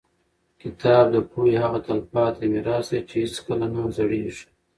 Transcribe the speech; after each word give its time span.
کتاب 0.61 1.05
د 1.13 1.17
پوهې 1.29 1.55
هغه 1.63 1.79
تلپاتې 1.87 2.45
میراث 2.51 2.87
دی 2.91 2.99
چې 3.09 3.15
هېڅکله 3.23 3.65
نه 3.73 3.81
زړېږي. 3.97 4.45